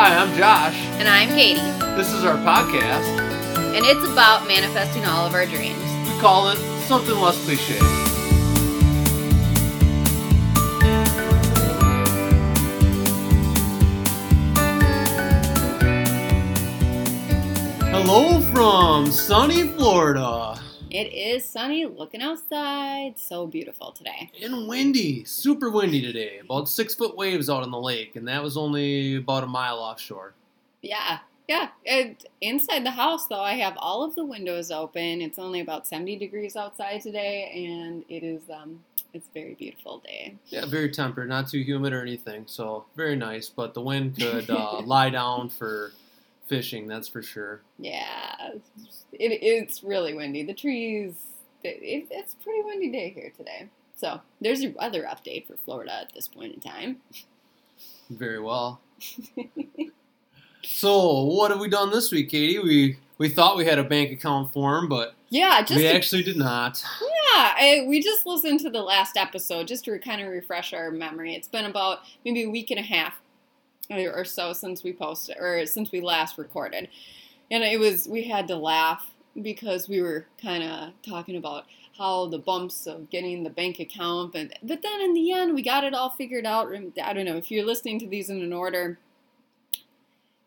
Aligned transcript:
Hi, 0.00 0.14
I'm 0.14 0.32
Josh. 0.38 0.76
And 1.00 1.08
I'm 1.08 1.28
Katie. 1.30 1.58
This 1.96 2.12
is 2.12 2.22
our 2.22 2.36
podcast. 2.36 3.02
And 3.74 3.84
it's 3.84 4.08
about 4.08 4.46
manifesting 4.46 5.04
all 5.04 5.26
of 5.26 5.34
our 5.34 5.44
dreams. 5.44 5.82
We 6.04 6.20
call 6.20 6.50
it 6.50 6.58
something 6.86 7.16
less 7.16 7.44
cliche. 7.44 7.78
Hello 17.90 18.40
from 18.52 19.10
sunny 19.10 19.66
Florida. 19.66 20.57
It 20.98 21.12
is 21.12 21.48
sunny, 21.48 21.86
looking 21.86 22.22
outside. 22.22 23.20
So 23.20 23.46
beautiful 23.46 23.92
today. 23.92 24.32
And 24.42 24.66
windy, 24.66 25.24
super 25.24 25.70
windy 25.70 26.02
today. 26.02 26.38
About 26.38 26.68
six 26.68 26.92
foot 26.92 27.16
waves 27.16 27.48
out 27.48 27.62
on 27.62 27.70
the 27.70 27.78
lake, 27.78 28.16
and 28.16 28.26
that 28.26 28.42
was 28.42 28.56
only 28.56 29.14
about 29.14 29.44
a 29.44 29.46
mile 29.46 29.76
offshore. 29.76 30.34
Yeah, 30.82 31.20
yeah. 31.46 31.68
It, 31.84 32.24
inside 32.40 32.84
the 32.84 32.90
house, 32.90 33.28
though, 33.28 33.40
I 33.40 33.52
have 33.52 33.74
all 33.76 34.02
of 34.02 34.16
the 34.16 34.24
windows 34.24 34.72
open. 34.72 35.22
It's 35.22 35.38
only 35.38 35.60
about 35.60 35.86
70 35.86 36.16
degrees 36.16 36.56
outside 36.56 37.00
today, 37.00 37.64
and 37.68 38.04
it 38.08 38.24
is 38.24 38.42
um, 38.50 38.80
it's 39.14 39.28
a 39.28 39.32
very 39.32 39.54
beautiful 39.54 39.98
day. 39.98 40.34
Yeah, 40.46 40.66
very 40.66 40.90
temperate, 40.90 41.28
not 41.28 41.48
too 41.48 41.60
humid 41.60 41.92
or 41.92 42.02
anything, 42.02 42.42
so 42.46 42.86
very 42.96 43.14
nice. 43.14 43.48
But 43.48 43.72
the 43.72 43.82
wind 43.82 44.16
could 44.16 44.50
uh, 44.50 44.80
lie 44.80 45.10
down 45.10 45.48
for 45.48 45.92
fishing, 46.48 46.88
that's 46.88 47.08
for 47.08 47.22
sure. 47.22 47.60
Yeah, 47.78 48.52
it, 49.12 49.38
it's 49.42 49.82
really 49.82 50.14
windy. 50.14 50.42
The 50.42 50.54
trees, 50.54 51.14
it, 51.62 52.08
it's 52.10 52.34
a 52.34 52.36
pretty 52.38 52.62
windy 52.62 52.90
day 52.90 53.10
here 53.10 53.32
today. 53.36 53.68
So 53.96 54.20
there's 54.40 54.62
your 54.62 54.72
weather 54.72 55.02
update 55.02 55.46
for 55.46 55.56
Florida 55.56 55.92
at 55.92 56.12
this 56.14 56.28
point 56.28 56.54
in 56.54 56.60
time. 56.60 56.98
Very 58.10 58.40
well. 58.40 58.80
so 60.64 61.24
what 61.24 61.50
have 61.50 61.60
we 61.60 61.68
done 61.68 61.90
this 61.90 62.10
week, 62.10 62.30
Katie? 62.30 62.58
We 62.58 62.98
we 63.18 63.28
thought 63.28 63.56
we 63.56 63.64
had 63.64 63.78
a 63.78 63.84
bank 63.84 64.12
account 64.12 64.52
form, 64.52 64.88
but 64.88 65.14
yeah, 65.28 65.60
just 65.60 65.76
we 65.76 65.82
to, 65.82 65.94
actually 65.94 66.22
did 66.22 66.36
not. 66.36 66.82
Yeah, 67.00 67.54
I, 67.56 67.84
we 67.86 68.00
just 68.00 68.24
listened 68.24 68.60
to 68.60 68.70
the 68.70 68.82
last 68.82 69.16
episode 69.16 69.66
just 69.66 69.84
to 69.84 69.98
kind 69.98 70.22
of 70.22 70.28
refresh 70.28 70.72
our 70.72 70.90
memory. 70.90 71.34
It's 71.34 71.48
been 71.48 71.64
about 71.64 71.98
maybe 72.24 72.44
a 72.44 72.50
week 72.50 72.70
and 72.70 72.80
a 72.80 72.84
half 72.84 73.20
or 73.90 74.24
so 74.24 74.52
since 74.52 74.82
we 74.82 74.92
posted 74.92 75.36
or 75.38 75.64
since 75.66 75.92
we 75.92 76.00
last 76.00 76.38
recorded. 76.38 76.88
And 77.50 77.64
it 77.64 77.78
was 77.78 78.06
we 78.06 78.24
had 78.24 78.48
to 78.48 78.56
laugh 78.56 79.14
because 79.40 79.88
we 79.88 80.02
were 80.02 80.26
kind 80.42 80.62
of 80.62 80.90
talking 81.02 81.36
about 81.36 81.64
how 81.96 82.26
the 82.26 82.38
bumps 82.38 82.86
of 82.86 83.10
getting 83.10 83.42
the 83.42 83.50
bank 83.50 83.80
account 83.80 84.32
but 84.32 84.52
but 84.62 84.82
then 84.82 85.00
in 85.00 85.14
the 85.14 85.32
end 85.32 85.54
we 85.54 85.62
got 85.62 85.84
it 85.84 85.94
all 85.94 86.10
figured 86.10 86.46
out. 86.46 86.72
I 87.02 87.12
don't 87.12 87.24
know 87.24 87.36
if 87.36 87.50
you're 87.50 87.64
listening 87.64 87.98
to 88.00 88.06
these 88.06 88.30
in 88.30 88.42
an 88.42 88.52
order 88.52 88.98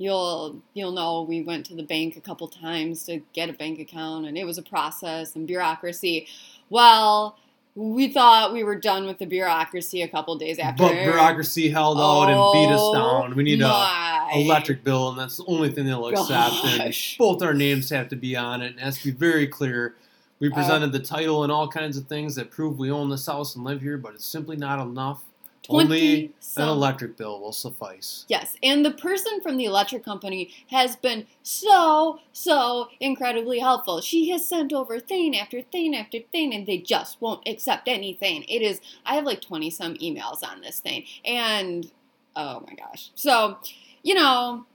you'll 0.02 0.60
you'll 0.74 0.92
know 0.92 1.22
we 1.22 1.44
went 1.44 1.64
to 1.68 1.76
the 1.76 1.84
bank 1.84 2.18
a 2.18 2.22
couple 2.22 2.48
times 2.48 3.04
to 3.04 3.22
get 3.34 3.50
a 3.50 3.54
bank 3.54 3.80
account 3.80 4.26
and 4.26 4.36
it 4.36 4.46
was 4.46 4.58
a 4.58 4.64
process 4.64 5.36
and 5.36 5.46
bureaucracy. 5.46 6.28
Well, 6.70 7.38
we 7.76 8.10
thought 8.10 8.52
we 8.52 8.64
were 8.64 8.76
done 8.76 9.06
with 9.06 9.20
the 9.20 9.26
bureaucracy 9.26 10.02
a 10.02 10.08
couple 10.08 10.36
days 10.36 10.60
after. 10.60 10.84
But 10.84 10.94
bureaucracy 10.94 11.70
held 11.70 11.98
out 11.98 12.30
oh, 12.30 12.54
and 12.54 12.68
beat 12.68 12.74
us 12.74 12.94
down. 12.94 13.36
We 13.36 13.44
need 13.44 13.62
a 13.62 14.30
electric 14.34 14.84
bill, 14.84 15.10
and 15.10 15.20
that's 15.20 15.38
the 15.38 15.46
only 15.46 15.72
thing 15.72 15.86
they'll 15.86 16.08
accept. 16.08 16.66
And 16.66 16.94
both 17.18 17.42
our 17.42 17.54
names 17.54 17.90
have 17.90 18.10
to 18.10 18.16
be 18.16 18.36
on 18.36 18.62
it, 18.62 18.72
and 18.72 18.80
it 18.80 18.84
has 18.84 18.98
to 19.00 19.06
be 19.06 19.12
very 19.12 19.48
clear. 19.48 19.96
We 20.40 20.50
uh, 20.50 20.56
presented 20.56 20.90
uh, 20.90 20.98
the 20.98 21.00
title 21.00 21.44
and 21.44 21.52
all 21.52 21.68
kinds 21.68 21.98
of 21.98 22.08
things 22.08 22.36
that 22.36 22.52
prove 22.52 22.78
we 22.78 22.92
own 22.92 23.10
this 23.10 23.26
house 23.26 23.56
and 23.56 23.64
live 23.64 23.82
here, 23.82 23.98
but 23.98 24.16
it's 24.16 24.26
simply 24.26 24.58
not 24.58 24.82
enough. 24.82 25.24
Only 25.72 26.32
some. 26.40 26.64
an 26.64 26.70
electric 26.70 27.18
bill 27.18 27.40
will 27.40 27.52
suffice. 27.52 28.26
Yes, 28.28 28.56
and 28.62 28.86
the 28.86 28.92
person 28.92 29.42
from 29.42 29.58
the 29.58 29.66
electric 29.66 30.04
company 30.04 30.52
has 30.70 30.96
been 30.96 31.26
so, 31.44 32.20
so 32.34 32.90
incredibly 33.00 33.60
helpful. 33.60 34.02
She 34.02 34.30
has 34.30 34.48
sent 34.48 34.74
over 34.74 35.00
thing 35.00 35.38
after 35.38 35.62
thing 35.62 35.96
after 35.96 36.20
thing, 36.20 36.54
and 36.54 36.66
they 36.66 36.78
just 36.78 37.22
won't 37.22 37.48
accept 37.48 37.88
anything. 37.88 38.44
It 38.44 38.62
is, 38.62 38.82
I 39.06 39.16
have 39.16 39.26
like 39.26 39.42
20 39.42 39.70
some 39.70 39.96
emails 39.96 40.44
on 40.44 40.62
this 40.62 40.80
thing, 40.80 41.06
and 41.26 41.92
oh 42.36 42.64
my 42.68 42.74
gosh. 42.76 43.12
So, 43.16 43.58
you 44.04 44.16
know, 44.16 44.66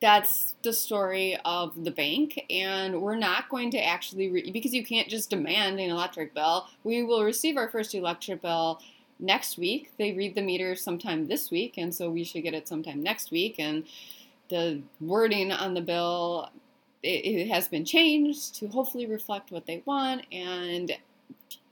that's 0.00 0.54
the 0.62 0.72
story 0.72 1.36
of 1.44 1.84
the 1.84 1.90
bank 1.90 2.44
and 2.50 3.00
we're 3.02 3.16
not 3.16 3.48
going 3.48 3.70
to 3.70 3.84
actually 3.84 4.28
re- 4.28 4.50
because 4.50 4.72
you 4.72 4.84
can't 4.84 5.08
just 5.08 5.30
demand 5.30 5.80
an 5.80 5.90
electric 5.90 6.34
bill 6.34 6.68
we 6.84 7.02
will 7.02 7.24
receive 7.24 7.56
our 7.56 7.68
first 7.68 7.94
electric 7.94 8.42
bill 8.42 8.80
next 9.18 9.58
week. 9.58 9.92
They 9.98 10.12
read 10.12 10.34
the 10.34 10.42
meter 10.42 10.76
sometime 10.76 11.26
this 11.26 11.50
week, 11.50 11.74
and 11.76 11.94
so 11.94 12.10
we 12.10 12.24
should 12.24 12.42
get 12.42 12.54
it 12.54 12.68
sometime 12.68 13.02
next 13.02 13.30
week. 13.30 13.56
And 13.58 13.84
the 14.48 14.82
wording 15.00 15.52
on 15.52 15.74
the 15.74 15.80
bill 15.80 16.50
it, 17.02 17.08
it 17.08 17.48
has 17.48 17.68
been 17.68 17.84
changed 17.84 18.56
to 18.56 18.68
hopefully 18.68 19.06
reflect 19.06 19.50
what 19.50 19.66
they 19.66 19.82
want. 19.84 20.24
And 20.32 20.92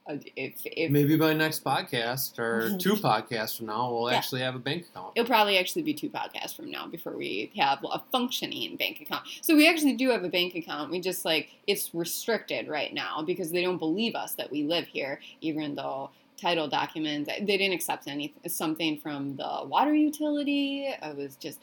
if, 0.09 0.55
if, 0.65 0.91
maybe 0.91 1.17
by 1.17 1.33
next 1.33 1.65
podcast 1.65 2.39
or 2.39 2.77
two 2.79 2.95
podcasts 2.95 3.57
from 3.57 3.67
now, 3.67 3.93
we'll 3.93 4.11
yeah. 4.11 4.17
actually 4.17 4.41
have 4.43 4.55
a 4.55 4.61
bank 4.61 4.87
account. 4.87 5.13
It'll 5.17 5.27
probably 5.27 5.59
actually 5.59 5.83
be 5.83 5.95
two 5.95 6.11
podcasts 6.11 6.55
from 6.55 6.71
now 6.71 6.87
before 6.87 7.17
we 7.17 7.51
have 7.57 7.85
a 7.91 8.01
functioning 8.13 8.77
bank 8.77 9.01
account. 9.01 9.25
So 9.41 9.57
we 9.57 9.69
actually 9.69 9.95
do 9.95 10.11
have 10.11 10.23
a 10.23 10.29
bank 10.29 10.55
account. 10.55 10.91
We 10.91 11.01
just 11.01 11.25
like 11.25 11.51
it's 11.67 11.93
restricted 11.93 12.69
right 12.69 12.95
now 12.95 13.23
because 13.23 13.51
they 13.51 13.63
don't 13.63 13.79
believe 13.79 14.15
us 14.15 14.35
that 14.35 14.51
we 14.51 14.63
live 14.63 14.87
here, 14.87 15.21
even 15.41 15.75
though 15.75 16.11
title 16.37 16.69
documents. 16.69 17.29
They 17.29 17.45
didn't 17.45 17.73
accept 17.73 18.09
anything, 18.09 18.49
something 18.49 18.99
from 18.99 19.37
the 19.37 19.61
water 19.65 19.95
utility. 19.95 20.87
It 20.87 21.17
was 21.17 21.37
just 21.37 21.61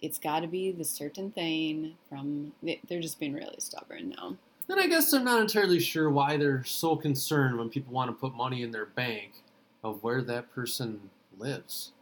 it's 0.00 0.18
got 0.18 0.40
to 0.40 0.46
be 0.46 0.72
the 0.72 0.84
certain 0.84 1.30
thing 1.30 1.96
from. 2.08 2.52
They're 2.62 3.00
just 3.00 3.18
being 3.18 3.32
really 3.32 3.56
stubborn 3.58 4.10
now. 4.10 4.36
And 4.68 4.78
I 4.78 4.86
guess 4.86 5.12
I'm 5.12 5.24
not 5.24 5.40
entirely 5.40 5.80
sure 5.80 6.10
why 6.10 6.36
they're 6.36 6.64
so 6.64 6.94
concerned 6.94 7.56
when 7.58 7.70
people 7.70 7.92
want 7.92 8.10
to 8.10 8.14
put 8.14 8.34
money 8.34 8.62
in 8.62 8.70
their 8.70 8.86
bank 8.86 9.42
of 9.82 10.02
where 10.02 10.20
that 10.22 10.52
person 10.54 11.08
lives. 11.38 11.92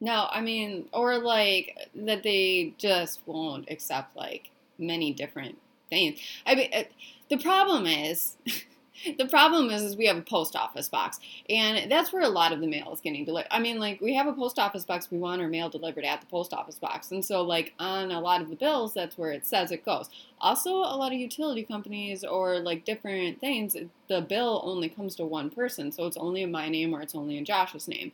No, 0.00 0.26
I 0.30 0.40
mean, 0.40 0.88
or 0.92 1.18
like 1.18 1.90
that 1.94 2.22
they 2.22 2.74
just 2.76 3.20
won't 3.24 3.70
accept 3.70 4.16
like 4.16 4.50
many 4.78 5.12
different 5.12 5.58
things. 5.88 6.20
I 6.44 6.54
mean, 6.54 6.70
uh, 6.74 6.82
the 7.28 7.38
problem 7.38 7.86
is. 7.86 8.36
the 9.18 9.26
problem 9.26 9.70
is, 9.70 9.82
is 9.82 9.96
we 9.96 10.06
have 10.06 10.16
a 10.16 10.22
post 10.22 10.56
office 10.56 10.88
box, 10.88 11.18
and 11.48 11.90
that's 11.90 12.12
where 12.12 12.22
a 12.22 12.28
lot 12.28 12.52
of 12.52 12.60
the 12.60 12.66
mail 12.66 12.92
is 12.92 13.00
getting 13.00 13.24
delivered. 13.24 13.48
I 13.50 13.58
mean, 13.58 13.78
like 13.78 14.00
we 14.00 14.14
have 14.14 14.26
a 14.26 14.32
post 14.32 14.58
office 14.58 14.84
box, 14.84 15.10
we 15.10 15.18
want 15.18 15.42
our 15.42 15.48
mail 15.48 15.68
delivered 15.68 16.04
at 16.04 16.20
the 16.20 16.26
post 16.26 16.52
office 16.52 16.78
box, 16.78 17.10
and 17.10 17.24
so 17.24 17.42
like 17.42 17.74
on 17.78 18.10
a 18.10 18.20
lot 18.20 18.40
of 18.40 18.50
the 18.50 18.56
bills, 18.56 18.94
that's 18.94 19.18
where 19.18 19.32
it 19.32 19.46
says 19.46 19.70
it 19.70 19.84
goes. 19.84 20.08
Also, 20.40 20.70
a 20.70 20.96
lot 20.96 21.12
of 21.12 21.18
utility 21.18 21.62
companies 21.62 22.24
or 22.24 22.58
like 22.58 22.84
different 22.84 23.40
things, 23.40 23.76
the 24.08 24.20
bill 24.20 24.60
only 24.64 24.88
comes 24.88 25.14
to 25.16 25.24
one 25.24 25.50
person, 25.50 25.92
so 25.92 26.06
it's 26.06 26.16
only 26.16 26.42
in 26.42 26.50
my 26.50 26.68
name 26.68 26.94
or 26.94 27.00
it's 27.00 27.14
only 27.14 27.36
in 27.36 27.44
Josh's 27.44 27.88
name. 27.88 28.12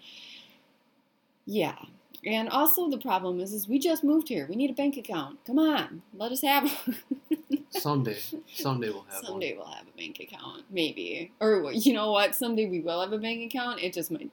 Yeah. 1.47 1.77
And 2.25 2.49
also 2.49 2.89
the 2.89 2.99
problem 2.99 3.41
is, 3.41 3.53
is 3.53 3.69
we 3.69 3.79
just 3.81 4.05
moved 4.05 4.29
here. 4.29 4.47
We 4.49 4.55
need 4.55 4.71
a 4.71 4.75
bank 4.75 4.97
account. 4.97 5.45
Come 5.45 5.59
on, 5.59 6.03
let 6.15 6.31
us 6.31 6.43
have. 6.43 6.73
Someday, 7.73 8.19
someday 8.55 8.91
we'll 8.91 9.07
have. 9.11 9.25
Someday 9.25 9.57
one. 9.57 9.67
we'll 9.67 9.75
have 9.75 9.87
a 9.87 9.97
bank 9.97 10.21
account, 10.21 10.65
maybe. 10.71 11.33
Or 11.41 11.73
you 11.73 11.93
know 11.93 12.13
what? 12.13 12.35
Someday 12.35 12.67
we 12.67 12.81
will 12.81 13.01
have 13.01 13.13
a 13.13 13.19
bank 13.19 13.43
account. 13.53 13.81
It 13.81 13.93
just 13.93 14.11
might. 14.11 14.31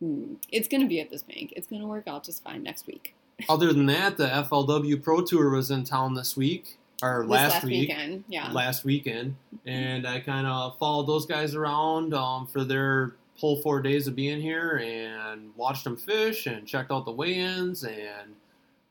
Hmm, 0.00 0.34
it's 0.50 0.68
gonna 0.68 0.86
be 0.86 1.00
at 1.00 1.10
this 1.10 1.22
bank. 1.22 1.52
It's 1.56 1.66
gonna 1.66 1.86
work 1.86 2.04
out 2.06 2.24
just 2.24 2.42
fine 2.42 2.62
next 2.62 2.86
week. 2.86 3.14
Other 3.48 3.72
than 3.72 3.86
that, 3.86 4.16
the 4.16 4.26
FLW 4.26 5.02
Pro 5.02 5.22
Tour 5.22 5.50
was 5.50 5.70
in 5.70 5.84
town 5.84 6.14
this 6.14 6.36
week 6.36 6.78
or 7.02 7.22
this 7.22 7.30
last, 7.30 7.52
last 7.54 7.64
week. 7.64 7.88
Weekend, 7.88 8.24
yeah. 8.28 8.50
Last 8.52 8.84
weekend, 8.84 9.36
and 9.64 10.06
I 10.06 10.20
kind 10.20 10.46
of 10.46 10.78
followed 10.78 11.06
those 11.06 11.26
guys 11.26 11.54
around 11.54 12.14
um, 12.14 12.46
for 12.46 12.64
their 12.64 13.14
whole 13.36 13.62
four 13.62 13.80
days 13.80 14.06
of 14.06 14.14
being 14.14 14.40
here 14.40 14.82
and 14.84 15.50
watched 15.56 15.84
them 15.84 15.96
fish 15.96 16.46
and 16.46 16.66
checked 16.66 16.90
out 16.90 17.06
the 17.06 17.12
weigh-ins 17.12 17.84
and 17.84 18.34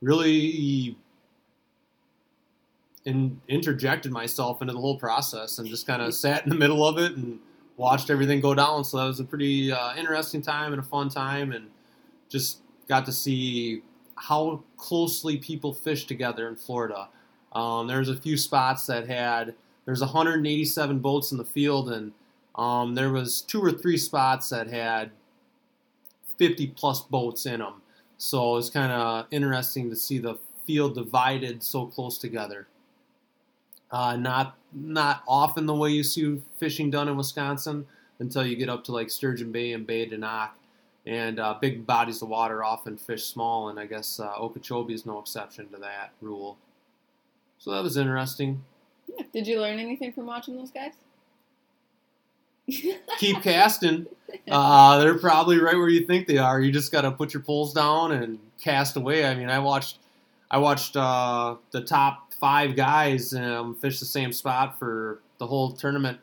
really 0.01 0.97
in, 3.09 3.41
interjected 3.47 4.11
myself 4.11 4.61
into 4.61 4.73
the 4.73 4.79
whole 4.79 4.97
process 4.97 5.59
and 5.59 5.67
just 5.67 5.85
kind 5.85 6.01
of 6.01 6.13
sat 6.13 6.43
in 6.43 6.49
the 6.49 6.55
middle 6.55 6.85
of 6.85 6.97
it 6.97 7.13
and 7.13 7.39
watched 7.77 8.09
everything 8.09 8.39
go 8.39 8.53
down. 8.53 8.83
So 8.83 8.97
that 8.97 9.05
was 9.05 9.19
a 9.19 9.23
pretty 9.23 9.71
uh, 9.71 9.95
interesting 9.95 10.41
time 10.41 10.71
and 10.71 10.79
a 10.79 10.85
fun 10.85 11.09
time, 11.09 11.51
and 11.51 11.67
just 12.29 12.59
got 12.87 13.05
to 13.05 13.11
see 13.11 13.81
how 14.15 14.63
closely 14.77 15.37
people 15.37 15.73
fish 15.73 16.05
together 16.05 16.47
in 16.47 16.55
Florida. 16.55 17.09
Um, 17.53 17.87
there's 17.87 18.09
a 18.09 18.15
few 18.15 18.37
spots 18.37 18.85
that 18.87 19.07
had 19.07 19.55
there's 19.85 20.01
187 20.01 20.99
boats 20.99 21.31
in 21.31 21.37
the 21.37 21.45
field, 21.45 21.89
and 21.89 22.11
um, 22.55 22.93
there 22.93 23.11
was 23.11 23.41
two 23.41 23.61
or 23.61 23.71
three 23.71 23.97
spots 23.97 24.49
that 24.49 24.67
had 24.67 25.11
50 26.37 26.67
plus 26.67 27.01
boats 27.01 27.45
in 27.45 27.59
them. 27.59 27.81
So 28.17 28.57
it's 28.57 28.69
kind 28.69 28.91
of 28.91 29.25
interesting 29.31 29.89
to 29.89 29.95
see 29.95 30.19
the 30.19 30.37
field 30.67 30.93
divided 30.93 31.63
so 31.63 31.85
close 31.87 32.17
together. 32.17 32.67
Uh, 33.91 34.15
not 34.15 34.55
not 34.73 35.23
often 35.27 35.65
the 35.65 35.73
way 35.73 35.89
you 35.89 36.03
see 36.03 36.39
fishing 36.57 36.91
done 36.91 37.07
in 37.07 37.17
Wisconsin 37.17 37.85
until 38.19 38.45
you 38.45 38.55
get 38.55 38.69
up 38.69 38.83
to 38.83 38.91
like 38.91 39.09
Sturgeon 39.09 39.51
Bay 39.51 39.73
and 39.73 39.87
Bay 39.87 40.05
de 40.05 40.17
Noc. 40.17 40.49
And 41.05 41.39
uh, 41.39 41.57
big 41.59 41.87
bodies 41.87 42.21
of 42.21 42.29
water 42.29 42.63
often 42.63 42.97
fish 42.97 43.25
small, 43.25 43.69
and 43.69 43.79
I 43.79 43.85
guess 43.87 44.19
uh, 44.19 44.31
Okeechobee 44.37 44.93
is 44.93 45.05
no 45.05 45.17
exception 45.19 45.67
to 45.69 45.77
that 45.77 46.11
rule. 46.21 46.57
So 47.57 47.71
that 47.71 47.81
was 47.81 47.97
interesting. 47.97 48.63
Yeah. 49.07 49.25
Did 49.33 49.47
you 49.47 49.59
learn 49.59 49.79
anything 49.79 50.11
from 50.11 50.27
watching 50.27 50.55
those 50.55 50.71
guys? 50.71 50.93
Keep 53.17 53.41
casting. 53.41 54.05
Uh, 54.49 54.99
they're 54.99 55.17
probably 55.17 55.59
right 55.59 55.75
where 55.75 55.89
you 55.89 56.05
think 56.05 56.27
they 56.27 56.37
are. 56.37 56.61
You 56.61 56.71
just 56.71 56.91
got 56.91 57.01
to 57.01 57.11
put 57.11 57.33
your 57.33 57.41
poles 57.41 57.73
down 57.73 58.11
and 58.11 58.37
cast 58.61 58.95
away. 58.95 59.25
I 59.25 59.33
mean, 59.35 59.49
I 59.49 59.59
watched, 59.59 59.97
I 60.51 60.57
watched 60.57 60.95
uh, 60.95 61.55
the 61.71 61.81
top 61.81 62.33
five 62.33 62.75
guys 62.75 63.33
um, 63.33 63.75
fish 63.75 63.99
the 63.99 64.05
same 64.05 64.31
spot 64.31 64.79
for 64.79 65.21
the 65.37 65.45
whole 65.45 65.71
tournament 65.71 66.19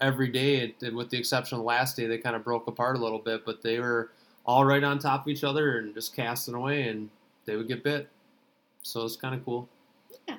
every 0.00 0.28
day. 0.28 0.74
It, 0.80 0.94
with 0.94 1.10
the 1.10 1.18
exception 1.18 1.56
of 1.56 1.62
the 1.62 1.66
last 1.66 1.96
day, 1.96 2.06
they 2.06 2.18
kind 2.18 2.36
of 2.36 2.44
broke 2.44 2.66
apart 2.66 2.96
a 2.96 3.00
little 3.00 3.18
bit, 3.18 3.44
but 3.44 3.62
they 3.62 3.78
were 3.80 4.10
all 4.44 4.64
right 4.64 4.82
on 4.82 4.98
top 4.98 5.22
of 5.22 5.28
each 5.28 5.44
other 5.44 5.78
and 5.78 5.92
just 5.92 6.14
casting 6.14 6.54
away, 6.54 6.88
and 6.88 7.10
they 7.44 7.56
would 7.56 7.68
get 7.68 7.82
bit. 7.82 8.08
So 8.82 9.04
it's 9.04 9.16
kind 9.16 9.34
of 9.34 9.44
cool. 9.44 9.68
Yeah. 10.28 10.36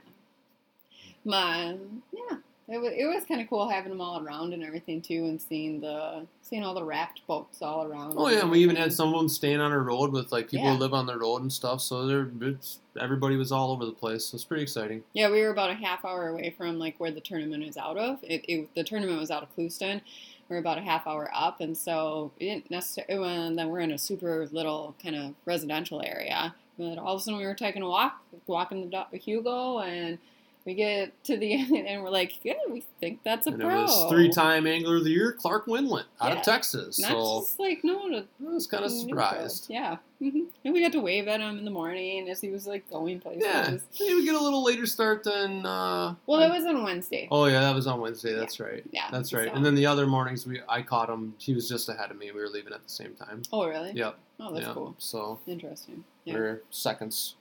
My 1.25 1.75
yeah. 2.13 2.37
It 2.69 2.79
was, 2.79 2.91
it 2.97 3.05
was 3.05 3.23
kind 3.25 3.39
of 3.39 3.47
cool 3.49 3.69
having 3.69 3.91
them 3.91 4.01
all 4.01 4.21
around 4.21 4.53
and 4.53 4.61
everything 4.61 5.01
too, 5.01 5.23
and 5.25 5.41
seeing 5.41 5.79
the 5.79 6.25
seeing 6.41 6.63
all 6.63 6.73
the 6.73 6.83
raft 6.83 7.21
boats 7.25 7.61
all 7.61 7.85
around. 7.85 8.15
Oh 8.17 8.27
yeah, 8.27 8.41
and 8.41 8.51
we 8.51 8.59
even 8.59 8.75
had 8.75 8.91
some 8.91 9.13
of 9.13 9.19
them 9.19 9.29
staying 9.29 9.61
on 9.61 9.71
a 9.71 9.79
road 9.79 10.11
with 10.11 10.33
like 10.33 10.49
people 10.49 10.65
Yeah. 10.65 10.73
who 10.73 10.79
live 10.79 10.93
on 10.93 11.05
the 11.05 11.17
road 11.17 11.41
and 11.43 11.53
stuff. 11.53 11.79
So 11.81 12.05
they're 12.05 12.29
it's, 12.41 12.79
everybody 12.99 13.37
was 13.37 13.53
all 13.53 13.71
over 13.71 13.85
the 13.85 13.93
place. 13.93 14.25
So 14.25 14.35
it's 14.35 14.43
pretty 14.43 14.63
exciting. 14.63 15.03
Yeah, 15.13 15.29
we 15.29 15.41
were 15.41 15.49
about 15.49 15.69
a 15.69 15.75
half 15.75 16.03
hour 16.03 16.27
away 16.27 16.53
from 16.57 16.77
like 16.77 16.99
where 16.99 17.11
the 17.11 17.21
tournament 17.21 17.63
is 17.63 17.77
out 17.77 17.97
of. 17.97 18.19
It, 18.23 18.43
it 18.49 18.69
the 18.75 18.83
tournament 18.83 19.17
was 19.19 19.31
out 19.31 19.43
of 19.43 19.55
Clewiston. 19.55 20.01
We're 20.49 20.57
about 20.57 20.77
a 20.77 20.81
half 20.81 21.07
hour 21.07 21.29
up, 21.33 21.61
and 21.61 21.77
so 21.77 22.31
we 22.37 22.47
didn't 22.47 22.69
necessarily. 22.69 23.29
And 23.33 23.57
then 23.57 23.69
we're 23.69 23.79
in 23.79 23.91
a 23.91 23.97
super 23.97 24.45
little 24.51 24.93
kind 25.01 25.15
of 25.15 25.35
residential 25.45 26.01
area. 26.05 26.53
But 26.77 26.97
all 26.97 27.15
of 27.15 27.21
a 27.21 27.23
sudden, 27.23 27.39
we 27.39 27.45
were 27.45 27.55
taking 27.55 27.81
a 27.81 27.87
walk, 27.89 28.21
walking 28.45 28.89
the 28.89 29.17
Hugo, 29.17 29.79
and 29.79 30.17
we 30.67 30.73
get 30.73 31.23
to 31.23 31.37
the 31.37 31.53
end, 31.59 31.71
and 31.87 32.03
we're 32.03 32.09
like, 32.09 32.43
"Yeah, 32.45 32.53
we 32.69 32.83
think 32.99 33.21
that's 33.23 33.47
a 33.47 33.51
and 33.51 33.61
pro." 33.61 33.69
it 33.79 33.81
was 33.83 34.11
three-time 34.11 34.67
Angler 34.67 34.97
of 34.97 35.05
the 35.05 35.09
Year, 35.11 35.31
Clark 35.31 35.65
Wendlandt, 35.65 36.03
out 36.21 36.33
Yeah. 36.33 36.39
of 36.39 36.43
Texas. 36.45 36.99
Not 36.99 37.11
so 37.11 37.39
just 37.39 37.59
like 37.59 37.83
no, 37.85 38.09
to 38.09 38.25
I 38.45 38.53
was 38.53 38.67
kind 38.67 38.83
of 38.83 38.91
surprised. 38.91 39.67
Yeah, 39.69 39.97
hmm 40.19 40.41
and 40.65 40.73
we 40.73 40.81
got 40.81 40.91
to 40.91 40.99
wave 40.99 41.27
at 41.29 41.39
him 41.39 41.57
in 41.57 41.63
the 41.63 41.71
morning 41.71 42.27
as 42.29 42.41
he 42.41 42.49
was 42.49 42.67
like 42.67 42.89
going 42.89 43.21
places. 43.21 43.43
Yeah, 43.45 43.77
maybe 43.99 44.15
we 44.15 44.25
get 44.25 44.35
a 44.35 44.43
little 44.43 44.63
later 44.63 44.85
start 44.85 45.23
than. 45.23 45.65
Uh, 45.65 46.15
Well, 46.25 46.41
that 46.41 46.51
was 46.51 46.65
on 46.65 46.83
Wednesday. 46.83 47.29
Oh 47.31 47.45
yeah, 47.45 47.61
that 47.61 47.73
was 47.73 47.87
on 47.87 48.01
Wednesday. 48.01 48.33
That's 48.35 48.59
right. 48.59 48.83
Yeah, 48.91 49.09
That's 49.09 49.31
right. 49.31 49.47
so- 49.47 49.53
And 49.55 49.65
then 49.65 49.73
the 49.75 49.85
other 49.85 50.05
mornings, 50.05 50.45
we 50.45 50.61
I 50.67 50.81
caught 50.81 51.09
him. 51.09 51.33
He 51.37 51.53
was 51.55 51.69
just 51.69 51.87
ahead 51.87 52.11
of 52.11 52.17
me. 52.17 52.29
We 52.31 52.41
were 52.41 52.49
leaving 52.49 52.73
at 52.73 52.83
the 52.83 52.89
same 52.89 53.13
time. 53.15 53.43
Oh, 53.53 53.65
really? 53.65 53.93
Yep. 53.93 54.17
Oh, 54.41 54.53
that's 54.53 54.67
yeah. 54.67 54.73
cool. 54.73 54.95
So 54.99 55.39
Interesting. 55.47 56.03
Yeah. 56.25 56.33
we're 56.33 56.61
seconds. 56.71 57.35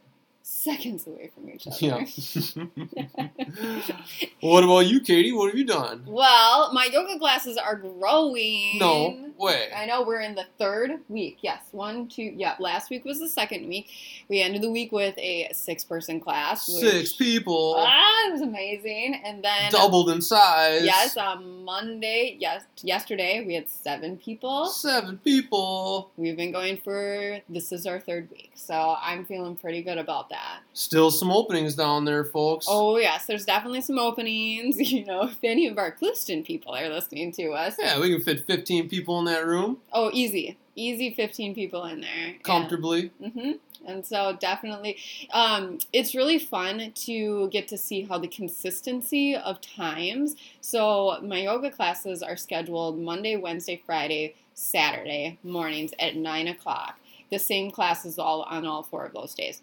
Seconds 0.49 1.09
away 1.09 1.29
from 1.35 1.51
each 1.51 1.67
other. 1.67 1.77
Yeah. 1.81 2.07
what 4.41 4.63
about 4.63 4.87
you, 4.87 5.01
Katie? 5.01 5.33
What 5.33 5.51
have 5.51 5.59
you 5.59 5.67
done? 5.67 6.05
well, 6.07 6.73
my 6.73 6.89
yoga 6.93 7.19
classes 7.19 7.57
are 7.57 7.75
growing. 7.75 8.79
No 8.79 9.26
way. 9.39 9.69
I 9.75 9.87
know 9.87 10.03
we're 10.03 10.21
in 10.21 10.35
the 10.35 10.45
third 10.59 10.93
week. 11.09 11.39
Yes, 11.43 11.61
one, 11.73 12.09
two. 12.09 12.23
Yeah, 12.23 12.55
last 12.59 12.91
week 12.91 13.05
was 13.05 13.19
the 13.19 13.29
second 13.29 13.69
week. 13.69 13.89
We 14.29 14.41
ended 14.41 14.63
the 14.63 14.71
week 14.71 14.93
with 14.93 15.17
a 15.19 15.49
six-person 15.53 16.21
class. 16.21 16.69
Which, 16.69 16.85
Six 16.91 17.13
people, 17.15 17.77
Ah, 17.79 18.29
it 18.29 18.33
was 18.33 18.41
amazing. 18.43 19.21
And 19.25 19.43
then 19.45 19.71
doubled 19.71 20.11
in 20.11 20.21
size. 20.23 20.85
Yes, 20.85 21.17
on 21.17 21.65
Monday. 21.65 22.37
Yes, 22.41 22.63
yesterday 22.83 23.45
we 23.47 23.55
had 23.55 23.69
seven 23.69 24.17
people. 24.17 24.67
Seven 24.67 25.19
people. 25.19 26.11
We've 26.17 26.37
been 26.37 26.53
going 26.53 26.77
for 26.79 27.39
this 27.49 27.73
is 27.73 27.87
our 27.87 28.01
third 28.01 28.31
week, 28.31 28.53
so 28.55 28.97
I'm 29.01 29.25
feeling 29.25 29.57
pretty 29.57 29.83
good 29.83 29.99
about 29.99 30.29
that. 30.31 30.61
Still 30.73 31.11
some 31.11 31.31
openings 31.31 31.75
down 31.75 32.05
there, 32.05 32.25
folks. 32.25 32.67
Oh 32.69 32.97
yes, 32.99 33.27
there's 33.27 33.45
definitely 33.45 33.81
some 33.83 33.99
openings. 33.99 34.77
You 34.97 35.05
know, 35.05 35.25
if 35.25 35.39
any 35.43 35.67
of 35.67 35.77
our 35.79 35.91
Clewiston 35.93 36.45
people 36.45 36.73
are 36.75 36.89
listening 36.89 37.33
to 37.33 37.51
us, 37.51 37.75
Yeah, 37.79 38.01
we 38.01 38.11
can 38.15 38.23
fit 38.23 38.47
15 38.47 38.89
people 38.89 39.19
in 39.19 39.26
that 39.27 39.47
room 39.47 39.79
oh 39.93 40.11
easy, 40.13 40.57
easy, 40.75 41.13
15 41.13 41.55
people 41.55 41.85
in 41.85 42.01
there 42.01 42.35
comfortably. 42.43 43.11
hmm 43.23 43.53
And 43.87 44.05
so 44.05 44.37
definitely, 44.41 44.97
um, 45.33 45.79
it's 45.93 46.15
really 46.15 46.39
fun 46.39 46.93
to 47.07 47.49
get 47.51 47.69
to 47.69 47.79
see 47.79 48.03
how 48.03 48.19
the 48.19 48.29
consistency 48.29 49.37
of 49.37 49.61
times. 49.61 50.35
So 50.61 51.19
my 51.23 51.43
yoga 51.43 51.71
classes 51.71 52.23
are 52.23 52.37
scheduled 52.37 52.99
Monday, 52.99 53.37
Wednesday, 53.37 53.81
Friday, 53.87 54.35
Saturday 54.55 55.39
mornings 55.43 55.93
at 55.99 56.17
nine 56.17 56.49
o'clock. 56.49 56.99
The 57.31 57.39
same 57.39 57.71
classes 57.71 58.19
all 58.19 58.43
on 58.43 58.67
all 58.67 58.83
four 58.83 59.05
of 59.05 59.13
those 59.13 59.35
days. 59.35 59.63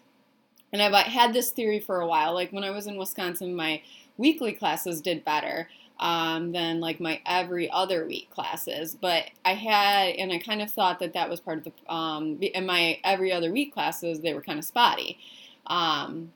And 0.71 0.81
I've 0.81 0.94
uh, 0.94 1.04
had 1.04 1.33
this 1.33 1.51
theory 1.51 1.80
for 1.80 2.01
a 2.01 2.07
while. 2.07 2.33
Like 2.33 2.51
when 2.51 2.63
I 2.63 2.71
was 2.71 2.88
in 2.88 2.98
Wisconsin, 2.98 3.56
my 3.56 3.81
weekly 4.18 4.54
classes 4.54 5.01
did 5.01 5.24
better 5.24 5.69
um, 6.04 6.52
than 6.52 6.82
like 6.82 7.00
my 7.00 7.22
every 7.26 7.72
other 7.72 8.06
week 8.06 8.30
classes. 8.30 8.96
But 9.00 9.24
I 9.46 9.54
had, 9.54 10.16
and 10.16 10.34
I 10.34 10.38
kind 10.38 10.62
of 10.62 10.70
thought 10.70 11.00
that 11.00 11.14
that 11.14 11.30
was 11.30 11.40
part 11.40 11.60
of 11.60 11.64
the, 11.64 11.92
um, 11.92 12.38
in 12.42 12.66
my 12.66 13.00
every 13.06 13.32
other 13.32 13.52
week 13.52 13.74
classes, 13.74 14.20
they 14.20 14.34
were 14.34 14.42
kind 14.42 14.60
of 14.60 14.66
spotty. 14.66 15.18
Um, 15.66 16.34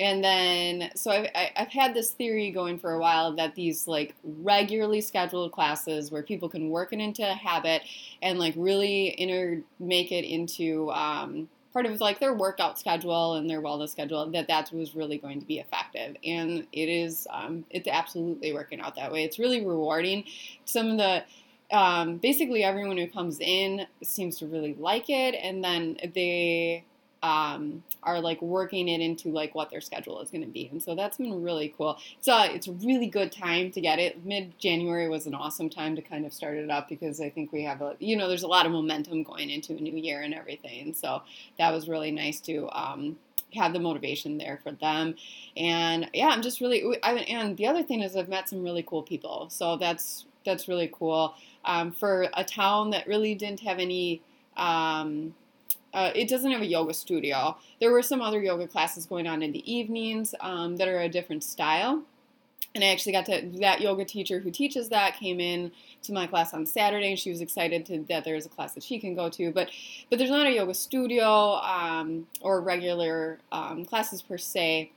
and 0.00 0.24
then, 0.24 0.90
so 0.94 1.10
I've, 1.10 1.28
I've 1.54 1.68
had 1.68 1.92
this 1.92 2.12
theory 2.12 2.50
going 2.50 2.78
for 2.78 2.92
a 2.92 2.98
while 2.98 3.36
that 3.36 3.54
these 3.54 3.86
like 3.86 4.14
regularly 4.24 5.02
scheduled 5.02 5.52
classes 5.52 6.10
where 6.10 6.22
people 6.22 6.48
can 6.48 6.70
work 6.70 6.94
it 6.94 6.98
into 6.98 7.22
a 7.22 7.34
habit 7.34 7.82
and 8.22 8.38
like 8.38 8.54
really 8.56 9.14
inter 9.20 9.60
make 9.78 10.10
it 10.12 10.24
into 10.24 10.90
um, 10.92 11.50
part 11.72 11.86
of 11.86 12.00
like 12.00 12.20
their 12.20 12.34
workout 12.34 12.78
schedule 12.78 13.34
and 13.34 13.48
their 13.48 13.62
wellness 13.62 13.90
schedule 13.90 14.28
that 14.30 14.48
that 14.48 14.72
was 14.72 14.94
really 14.94 15.18
going 15.18 15.40
to 15.40 15.46
be 15.46 15.58
effective. 15.58 16.16
And 16.24 16.66
it 16.72 16.88
is 16.88 17.26
um, 17.30 17.64
it's 17.70 17.88
absolutely 17.88 18.52
working 18.52 18.80
out 18.80 18.96
that 18.96 19.12
way. 19.12 19.24
It's 19.24 19.38
really 19.38 19.64
rewarding. 19.64 20.24
Some 20.64 20.92
of 20.92 20.96
the 20.98 21.24
um, 21.76 22.16
basically 22.16 22.64
everyone 22.64 22.96
who 22.96 23.06
comes 23.06 23.38
in 23.40 23.86
seems 24.02 24.38
to 24.38 24.46
really 24.46 24.74
like 24.74 25.08
it 25.08 25.36
and 25.36 25.62
then 25.62 25.98
they 26.14 26.84
um, 27.22 27.82
are 28.02 28.20
like 28.20 28.40
working 28.40 28.88
it 28.88 29.00
into 29.00 29.30
like 29.30 29.54
what 29.54 29.70
their 29.70 29.80
schedule 29.80 30.20
is 30.20 30.30
going 30.30 30.44
to 30.44 30.50
be. 30.50 30.68
And 30.72 30.82
so 30.82 30.94
that's 30.94 31.18
been 31.18 31.42
really 31.42 31.74
cool. 31.76 31.98
A, 32.26 32.54
it's 32.54 32.66
a 32.66 32.72
really 32.72 33.06
good 33.06 33.30
time 33.30 33.70
to 33.72 33.80
get 33.80 33.98
it. 33.98 34.24
Mid 34.24 34.58
january 34.58 35.08
was 35.08 35.26
an 35.26 35.34
awesome 35.34 35.68
time 35.68 35.96
to 35.96 36.02
kind 36.02 36.24
of 36.24 36.32
start 36.32 36.56
it 36.56 36.70
up 36.70 36.88
because 36.88 37.20
i 37.20 37.28
think 37.28 37.52
we 37.52 37.62
have 37.64 37.82
a 37.82 37.96
you 37.98 38.16
know 38.16 38.28
there's 38.28 38.42
a 38.42 38.48
lot 38.48 38.66
of 38.66 38.72
momentum 38.72 39.22
going 39.22 39.50
into 39.50 39.74
a 39.74 39.80
new 39.80 39.96
year 39.96 40.22
and 40.22 40.32
everything. 40.34 40.94
So 40.94 41.22
that 41.58 41.72
was 41.72 41.88
really 41.88 42.10
nice 42.10 42.40
to 42.42 42.68
um, 42.72 43.18
have 43.54 43.72
the 43.72 43.80
motivation 43.80 44.38
there 44.38 44.60
for 44.62 44.72
them. 44.72 45.14
And 45.56 46.08
yeah 46.14 46.28
i'm 46.28 46.42
just 46.42 46.60
really 46.60 46.96
I, 47.02 47.12
and 47.14 47.56
the 47.56 47.66
other 47.66 47.82
thing 47.82 48.00
is 48.00 48.16
i've 48.16 48.28
met 48.28 48.48
some 48.48 48.62
really 48.62 48.82
cool 48.82 49.02
people. 49.02 49.48
So 49.50 49.76
that's 49.76 50.24
that's 50.44 50.68
really 50.68 50.90
cool. 50.90 51.34
Um, 51.66 51.92
for 51.92 52.28
a 52.32 52.44
town 52.44 52.90
that 52.90 53.06
really 53.06 53.34
didn't 53.34 53.60
have 53.60 53.78
any 53.78 54.22
um, 54.56 55.34
uh, 55.92 56.10
it 56.14 56.28
doesn't 56.28 56.50
have 56.50 56.62
a 56.62 56.66
yoga 56.66 56.94
studio. 56.94 57.56
There 57.80 57.90
were 57.90 58.02
some 58.02 58.20
other 58.20 58.40
yoga 58.40 58.66
classes 58.66 59.06
going 59.06 59.26
on 59.26 59.42
in 59.42 59.52
the 59.52 59.72
evenings 59.72 60.34
um, 60.40 60.76
that 60.76 60.88
are 60.88 61.00
a 61.00 61.08
different 61.08 61.42
style. 61.44 62.02
And 62.74 62.84
I 62.84 62.88
actually 62.88 63.12
got 63.12 63.26
to 63.26 63.50
that 63.60 63.80
yoga 63.80 64.04
teacher 64.04 64.38
who 64.38 64.52
teaches 64.52 64.90
that 64.90 65.16
came 65.16 65.40
in 65.40 65.72
to 66.02 66.12
my 66.12 66.28
class 66.28 66.54
on 66.54 66.66
Saturday, 66.66 67.10
and 67.10 67.18
she 67.18 67.30
was 67.30 67.40
excited 67.40 67.84
to, 67.86 68.04
that 68.08 68.24
there's 68.24 68.46
a 68.46 68.48
class 68.48 68.74
that 68.74 68.84
she 68.84 69.00
can 69.00 69.16
go 69.16 69.28
to. 69.30 69.50
But 69.50 69.70
but 70.08 70.18
there's 70.18 70.30
not 70.30 70.46
a 70.46 70.52
yoga 70.52 70.74
studio 70.74 71.54
um, 71.56 72.28
or 72.40 72.60
regular 72.60 73.38
um, 73.50 73.84
classes 73.84 74.22
per 74.22 74.38
se 74.38 74.92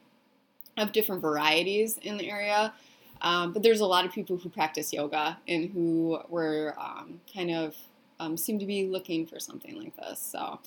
of 0.78 0.92
different 0.92 1.22
varieties 1.22 1.98
in 1.98 2.18
the 2.18 2.30
area. 2.30 2.74
Um, 3.22 3.54
but 3.54 3.64
there's 3.64 3.80
a 3.80 3.86
lot 3.86 4.06
of 4.06 4.12
people 4.12 4.38
who 4.38 4.50
practice 4.50 4.92
yoga 4.94 5.38
and 5.48 5.70
who 5.72 6.20
were 6.30 6.76
um, 6.78 7.22
kind 7.34 7.52
of 7.52 7.76
um, 8.20 8.38
seem 8.38 8.60
to 8.60 8.66
be 8.66 8.88
looking 8.88 9.26
for 9.26 9.40
something 9.40 9.78
like 9.78 9.96
this. 9.98 10.20
So 10.20 10.60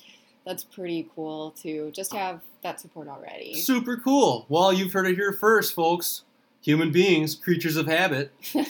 that's 0.45 0.65
pretty 0.65 1.09
cool 1.15 1.53
to 1.62 1.91
just 1.93 2.12
have 2.15 2.41
that 2.62 2.81
support 2.81 3.09
already. 3.09 3.55
Super 3.55 3.97
cool. 3.97 4.47
Well, 4.49 4.73
you've 4.73 4.93
heard 4.93 5.07
it 5.07 5.15
here 5.17 5.33
first, 5.33 5.75
folks. 5.75 6.23
Human 6.62 6.91
beings, 6.93 7.35
creatures 7.35 7.76
of 7.76 7.87
habit. 7.87 8.33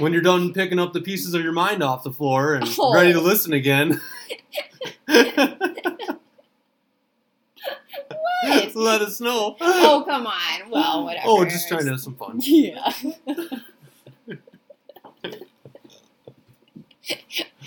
When 0.00 0.12
you're 0.12 0.20
done 0.20 0.52
picking 0.52 0.78
up 0.78 0.92
the 0.92 1.00
pieces 1.00 1.32
of 1.32 1.42
your 1.42 1.52
mind 1.52 1.82
off 1.82 2.02
the 2.04 2.12
floor 2.12 2.54
and 2.54 2.68
Oh. 2.78 2.92
ready 2.92 3.14
to 3.14 3.20
listen 3.22 3.54
again, 3.54 3.98
What? 5.06 5.18
let 8.74 9.00
us 9.00 9.18
know. 9.18 9.56
oh 9.60 10.04
come 10.06 10.26
on! 10.26 10.70
Well, 10.70 11.04
whatever. 11.04 11.24
Oh, 11.26 11.44
just 11.46 11.68
trying 11.68 11.84
to 11.84 11.90
have 11.92 12.00
some 12.00 12.16
fun. 12.16 12.38
Yeah. 12.42 12.92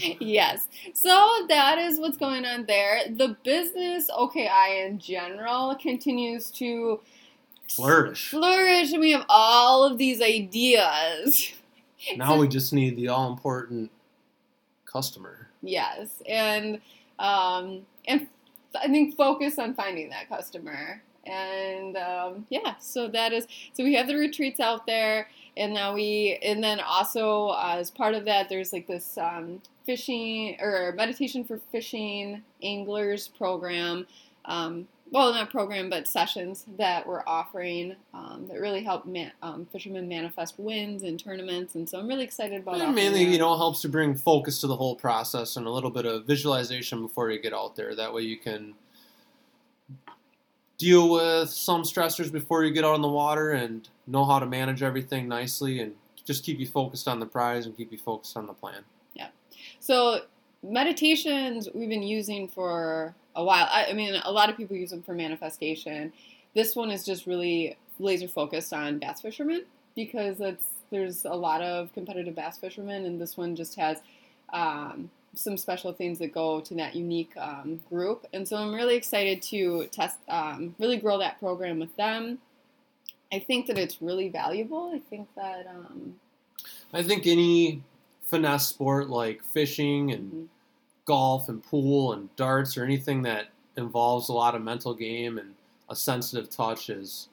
yes. 0.20 0.68
So 0.94 1.46
that 1.50 1.78
is 1.78 2.00
what's 2.00 2.18
going 2.18 2.46
on 2.46 2.66
there. 2.66 3.02
The 3.10 3.36
business 3.44 4.10
OKI 4.16 4.82
in 4.86 5.00
general 5.00 5.76
continues 5.76 6.50
to 6.52 7.00
Flourish. 7.68 8.30
flourish, 8.30 8.92
and 8.92 9.00
we 9.00 9.12
have 9.12 9.26
all 9.30 9.84
of 9.84 9.98
these 9.98 10.22
ideas. 10.22 11.54
Now 12.18 12.36
we 12.36 12.48
just 12.48 12.74
need 12.74 12.98
the 12.98 13.10
all 13.10 13.32
important 13.32 13.92
customer. 14.86 15.50
Yes, 15.62 16.10
and 16.28 16.82
um, 17.20 17.86
and 18.08 18.28
I 18.76 18.88
think 18.88 19.16
focus 19.16 19.60
on 19.60 19.76
finding 19.76 20.10
that 20.10 20.28
customer. 20.28 21.04
And 21.26 21.96
um, 21.98 22.48
yeah, 22.50 22.76
so 22.80 23.08
that 23.10 23.34
is 23.34 23.46
so 23.74 23.84
we 23.84 23.94
have 23.94 24.08
the 24.08 24.16
retreats 24.16 24.60
out 24.60 24.88
there, 24.88 25.30
and 25.58 25.74
now 25.74 25.94
we 25.94 26.40
and 26.44 26.64
then 26.64 26.80
also 26.80 27.50
uh, 27.50 27.76
as 27.78 27.92
part 27.92 28.14
of 28.14 28.26
that, 28.26 28.50
there's 28.50 28.74
like 28.74 28.88
this 28.88 29.18
um, 29.18 29.62
fishing 29.86 30.58
or 30.62 30.94
meditation 30.96 31.44
for 31.44 31.60
fishing 31.72 32.42
anglers 32.62 33.28
program. 33.28 34.08
Um, 34.46 34.88
well, 35.12 35.34
not 35.34 35.50
program, 35.50 35.90
but 35.90 36.08
sessions 36.08 36.66
that 36.78 37.06
we're 37.06 37.24
offering 37.28 37.98
um, 38.14 38.48
that 38.48 38.62
really 38.62 38.82
help 38.82 39.06
man, 39.06 39.34
um, 39.42 39.68
fishermen 39.70 40.08
manifest 40.08 40.56
wins 40.58 41.04
and 41.04 41.20
tournaments. 41.20 41.76
And 41.76 41.88
so 41.88 42.00
I'm 42.00 42.08
really 42.08 42.24
excited 42.24 42.62
about. 42.62 42.76
Offering 42.76 42.96
mainly, 42.96 43.26
that. 43.26 43.32
you 43.32 43.38
know, 43.38 43.58
helps 43.58 43.82
to 43.82 43.90
bring 43.90 44.16
focus 44.16 44.62
to 44.62 44.68
the 44.68 44.78
whole 44.78 44.96
process 44.96 45.58
and 45.58 45.68
a 45.68 45.70
little 45.70 45.92
bit 45.92 46.06
of 46.06 46.26
visualization 46.26 47.02
before 47.02 47.30
you 47.30 47.42
get 47.42 47.54
out 47.54 47.76
there. 47.76 47.94
That 47.94 48.14
way, 48.14 48.22
you 48.22 48.38
can 48.38 48.74
deal 50.82 51.12
with 51.12 51.48
some 51.48 51.84
stressors 51.84 52.32
before 52.32 52.64
you 52.64 52.74
get 52.74 52.84
out 52.84 52.96
on 52.96 53.02
the 53.04 53.08
water 53.08 53.52
and 53.52 53.88
know 54.08 54.26
how 54.26 54.40
to 54.40 54.48
manage 54.48 54.82
everything 54.82 55.28
nicely 55.28 55.80
and 55.80 55.94
just 56.26 56.44
keep 56.44 56.60
you 56.60 56.66
focused 56.66 57.08
on 57.08 57.20
the 57.20 57.26
prize 57.26 57.68
and 57.68 57.78
keep 57.78 57.92
you 57.92 58.00
focused 58.00 58.36
on 58.36 58.48
the 58.48 58.54
plan. 58.54 58.84
Yeah. 59.14 59.28
So 59.80 60.22
meditations 60.64 61.70
we've 61.76 61.88
been 61.88 62.02
using 62.02 62.48
for 62.48 63.14
a 63.36 63.44
while. 63.44 63.68
I, 63.72 63.88
I 63.92 63.94
mean, 63.94 64.20
a 64.26 64.32
lot 64.32 64.50
of 64.50 64.58
people 64.58 64.76
use 64.76 64.90
them 64.90 65.04
for 65.04 65.14
manifestation. 65.14 66.12
This 66.56 66.76
one 66.76 66.90
is 66.90 67.06
just 67.06 67.28
really 67.28 67.78
laser 68.00 68.28
focused 68.28 68.74
on 68.74 68.98
bass 68.98 69.22
fishermen 69.22 69.66
because 69.96 70.42
it's 70.42 70.66
there's 70.90 71.26
a 71.26 71.34
lot 71.34 71.62
of 71.62 71.94
competitive 71.94 72.36
bass 72.36 72.58
fishermen, 72.58 73.06
and 73.06 73.22
this 73.22 73.38
one 73.38 73.56
just 73.56 73.76
has 73.76 74.00
um, 74.52 75.12
some 75.34 75.58
special 75.58 75.94
things 75.94 76.20
that 76.20 76.34
go 76.34 76.60
to 76.62 76.74
that 76.76 76.96
unique 76.96 77.36
um, 77.38 77.80
group. 77.90 78.26
And 78.34 78.48
so 78.48 78.58
I'm 78.58 78.74
really 78.74 78.96
excited 78.96 79.42
to 79.44 79.88
test, 79.88 80.18
um, 80.28 80.76
really 80.78 80.98
grow 80.98 81.18
that 81.20 81.40
program 81.40 81.80
with 81.80 81.96
them. 81.96 82.40
I 83.32 83.40
think 83.40 83.68
that 83.68 83.78
it's 83.78 84.02
really 84.02 84.28
valuable. 84.28 84.92
I 84.94 85.00
think 85.10 85.30
that 85.36 85.68
um, 85.68 86.16
I 86.94 87.02
think 87.02 87.28
any 87.28 87.82
finesse 88.28 88.68
sport 88.68 89.10
like 89.10 89.44
fishing 89.44 90.12
and 90.12 90.32
Mhm. 90.32 90.48
golf 91.06 91.48
and 91.50 91.64
pool 91.64 92.14
and 92.14 92.34
darts 92.36 92.78
or 92.78 92.84
anything 92.84 93.22
that 93.24 93.48
involves 93.78 94.30
a 94.30 94.34
lot 94.34 94.54
of 94.54 94.62
mental 94.62 94.94
game 94.94 95.38
and 95.38 95.56
a 95.90 95.96
sensitive 95.96 96.50
touch 96.50 96.90
is 96.90 97.30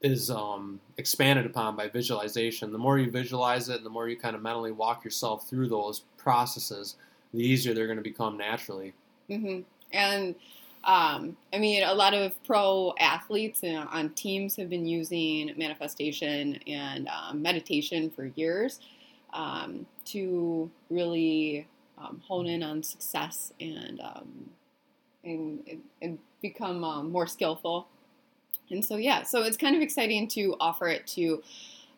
is 0.00 0.30
um, 0.30 0.80
expanded 0.96 1.46
upon 1.46 1.76
by 1.76 1.88
visualization. 1.88 2.72
The 2.72 2.78
more 2.78 2.98
you 2.98 3.10
visualize 3.10 3.68
it, 3.68 3.76
and 3.76 3.86
the 3.86 3.90
more 3.90 4.08
you 4.08 4.16
kind 4.16 4.36
of 4.36 4.42
mentally 4.42 4.72
walk 4.72 5.04
yourself 5.04 5.48
through 5.48 5.68
those 5.68 6.00
processes, 6.16 6.96
the 7.34 7.42
easier 7.42 7.74
they're 7.74 7.86
going 7.86 7.98
to 7.98 8.02
become 8.02 8.36
naturally. 8.36 8.94
hmm 9.28 9.60
And 9.92 10.34
um, 10.84 11.36
I 11.52 11.58
mean, 11.58 11.82
a 11.82 11.92
lot 11.92 12.14
of 12.14 12.40
pro 12.44 12.94
athletes 13.00 13.64
uh, 13.64 13.86
on 13.90 14.10
teams 14.10 14.54
have 14.56 14.70
been 14.70 14.86
using 14.86 15.52
manifestation 15.56 16.60
and 16.66 17.08
um, 17.08 17.42
meditation 17.42 18.10
for 18.10 18.26
years 18.36 18.80
um, 19.32 19.84
to 20.06 20.70
really 20.88 21.66
um, 21.98 22.22
hone 22.26 22.46
in 22.46 22.62
on 22.62 22.82
success 22.82 23.52
and 23.60 24.00
um, 24.00 24.50
and, 25.24 25.82
and 26.00 26.18
become 26.40 26.80
more 27.10 27.26
skillful. 27.26 27.88
And 28.70 28.84
so, 28.84 28.96
yeah, 28.96 29.22
so 29.22 29.42
it's 29.42 29.56
kind 29.56 29.74
of 29.76 29.82
exciting 29.82 30.28
to 30.28 30.56
offer 30.60 30.88
it 30.88 31.06
to 31.08 31.42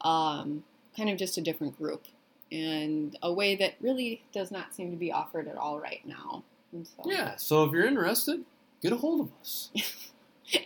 um, 0.03 0.63
kind 0.97 1.11
of 1.11 1.19
just 1.19 1.37
a 1.39 1.41
different 1.41 1.77
group 1.79 2.05
and 2.53 3.17
a 3.23 3.33
way 3.33 3.55
that 3.57 3.75
really 3.81 4.23
does 4.33 4.51
not 4.51 4.75
seem 4.75 4.91
to 4.91 4.97
be 4.97 5.13
offered 5.13 5.47
at 5.49 5.57
all 5.57 5.79
right 5.81 6.01
now. 6.05 6.43
And 6.73 6.87
so, 6.87 7.11
Yeah, 7.11 7.37
so 7.37 7.65
if 7.65 7.73
you're 7.73 7.87
interested, 7.87 8.45
get 8.83 8.93
a 8.93 8.97
hold 8.97 9.21
of 9.21 9.29
us. 9.41 9.71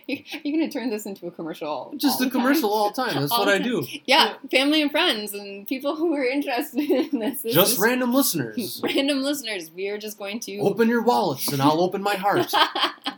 You're 0.07 0.17
going 0.43 0.67
to 0.67 0.69
turn 0.69 0.89
this 0.89 1.05
into 1.05 1.27
a 1.27 1.31
commercial. 1.31 1.93
Just 1.97 2.19
a 2.19 2.23
the 2.23 2.31
time? 2.31 2.41
commercial 2.41 2.73
all 2.73 2.89
the 2.89 2.95
time. 2.95 3.19
That's 3.19 3.31
All 3.31 3.41
what 3.41 3.45
the 3.45 3.51
I 3.51 3.57
time. 3.59 3.67
do. 3.67 3.85
Yeah, 4.05 4.33
family 4.49 4.81
and 4.81 4.89
friends 4.89 5.31
and 5.33 5.67
people 5.67 5.95
who 5.95 6.11
are 6.15 6.23
interested 6.23 6.89
in 6.89 7.19
this. 7.19 7.41
This 7.41 7.53
Just 7.53 7.77
random 7.77 8.11
listeners. 8.11 8.81
random 8.83 9.21
listeners. 9.21 9.69
We 9.69 9.89
are 9.89 9.99
just 9.99 10.17
going 10.17 10.39
to. 10.39 10.57
Open 10.57 10.89
your 10.89 11.03
wallets 11.03 11.49
and 11.51 11.61
I'll 11.61 11.81
open 11.81 12.01
my 12.01 12.15
heart. 12.15 12.51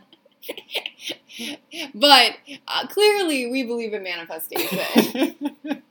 but 1.94 2.36
uh, 2.66 2.86
clearly, 2.88 3.50
we 3.50 3.64
believe 3.64 3.94
in 3.94 4.02
manifestation. 4.02 5.34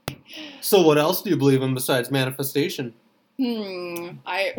so 0.60 0.82
what 0.82 0.98
else 0.98 1.22
do 1.22 1.30
you 1.30 1.36
believe 1.36 1.62
in 1.62 1.74
besides 1.74 2.10
manifestation? 2.10 2.94
hmm. 3.38 4.08
I 4.26 4.52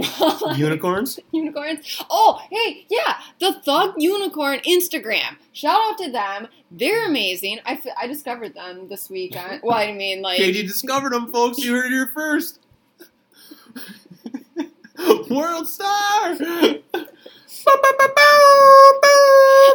Unicorns? 0.57 1.19
unicorns. 1.31 2.03
Oh, 2.09 2.41
hey, 2.49 2.85
yeah, 2.89 3.19
the 3.39 3.53
Thug 3.61 3.93
Unicorn 3.97 4.59
Instagram. 4.67 5.37
Shout 5.53 5.79
out 5.79 5.97
to 5.99 6.11
them. 6.11 6.47
They're 6.71 7.05
amazing. 7.05 7.59
I, 7.65 7.73
f- 7.73 7.95
I 7.97 8.07
discovered 8.07 8.55
them 8.55 8.87
this 8.89 9.09
week. 9.09 9.35
On, 9.37 9.59
well, 9.63 9.77
I 9.77 9.93
mean, 9.93 10.21
like. 10.21 10.37
Katie 10.37 10.63
discovered 10.63 11.13
them, 11.13 11.31
folks. 11.31 11.59
You 11.59 11.73
heard 11.73 11.85
it 11.85 11.91
here 11.91 12.11
first. 12.13 12.59
World 15.29 15.67
star! 15.67 16.35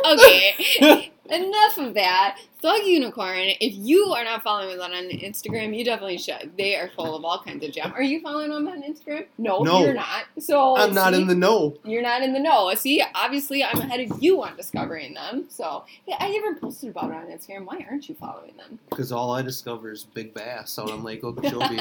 Okay, 0.04 1.12
enough 1.30 1.78
of 1.78 1.94
that. 1.94 2.38
Thug 2.60 2.80
Unicorn, 2.84 3.50
if 3.60 3.72
you 3.76 4.06
are 4.14 4.24
not 4.24 4.42
following 4.42 4.78
them 4.78 4.90
on 4.92 5.08
Instagram, 5.10 5.76
you 5.78 5.84
definitely 5.84 6.18
should. 6.18 6.50
They 6.58 6.74
are 6.74 6.90
full 6.96 7.14
of 7.14 7.24
all 7.24 7.40
kinds 7.40 7.64
of 7.64 7.72
gem. 7.72 7.92
Are 7.92 8.02
you 8.02 8.20
following 8.20 8.50
them 8.50 8.66
on 8.66 8.82
Instagram? 8.82 9.26
No, 9.38 9.62
No. 9.62 9.80
you're 9.84 9.94
not. 9.94 10.24
So 10.40 10.76
I'm 10.76 10.92
not 10.92 11.14
see, 11.14 11.20
in 11.20 11.28
the 11.28 11.36
know. 11.36 11.76
You're 11.84 12.02
not 12.02 12.22
in 12.22 12.32
the 12.32 12.40
know. 12.40 12.74
See, 12.74 13.00
obviously, 13.14 13.62
I'm 13.62 13.78
ahead 13.78 14.00
of 14.00 14.20
you 14.20 14.42
on 14.42 14.56
discovering 14.56 15.14
them. 15.14 15.44
So 15.48 15.84
yeah, 16.08 16.16
I 16.18 16.30
even 16.30 16.56
posted 16.56 16.90
about 16.90 17.12
it 17.12 17.16
on 17.16 17.26
Instagram. 17.26 17.64
Why 17.64 17.86
aren't 17.88 18.08
you 18.08 18.16
following 18.16 18.56
them? 18.56 18.80
Because 18.90 19.12
all 19.12 19.30
I 19.30 19.42
discover 19.42 19.92
is 19.92 20.02
big 20.02 20.34
bass 20.34 20.80
out 20.80 20.90
on 20.90 21.04
Lake 21.04 21.22
Okeechobee. 21.22 21.78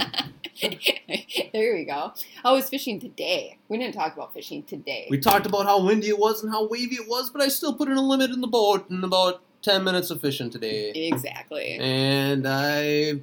there 1.54 1.74
we 1.74 1.86
go. 1.86 2.13
I 2.44 2.51
was 2.51 2.70
fishing 2.70 3.00
today. 3.00 3.58
We 3.68 3.77
didn't 3.80 3.96
talk 3.96 4.13
about 4.13 4.34
fishing 4.34 4.62
today. 4.63 5.08
we 5.10 5.18
talked 5.20 5.46
about 5.48 5.66
how 5.66 5.84
windy 5.84 6.10
it 6.10 6.20
was 6.20 6.44
and 6.44 6.51
how 6.51 6.68
wavy 6.68 6.96
it 6.96 7.08
was, 7.08 7.30
but 7.32 7.42
I 7.42 7.48
still 7.48 7.74
put 7.74 7.88
in 7.89 7.98
a 7.98 8.01
limit 8.01 8.32
in 8.32 8.42
the 8.42 8.48
boat 8.48 8.89
in 8.89 9.04
about 9.04 9.37
10 9.62 9.84
minutes 9.84 10.10
of 10.12 10.22
fishing 10.22 10.50
today. 10.50 10.92
exactly. 10.92 11.78
And 11.80 12.48
I 12.48 13.22